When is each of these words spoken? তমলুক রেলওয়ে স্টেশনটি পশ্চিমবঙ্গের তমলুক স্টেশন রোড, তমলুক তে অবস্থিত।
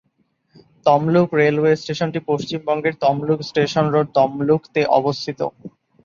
তমলুক 0.85 1.29
রেলওয়ে 1.39 1.73
স্টেশনটি 1.75 2.19
পশ্চিমবঙ্গের 2.29 2.95
তমলুক 3.03 3.39
স্টেশন 3.49 3.85
রোড, 3.87 4.07
তমলুক 4.17 4.61
তে 4.73 4.81
অবস্থিত। 4.99 5.39